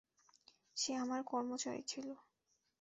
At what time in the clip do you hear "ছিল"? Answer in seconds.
1.87-2.07